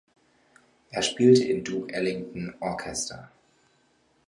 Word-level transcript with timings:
Er 0.89 1.03
spielte 1.03 1.43
im 1.43 1.63
Duke 1.63 1.93
Ellington 1.93 2.55
Orchester. 2.59 3.29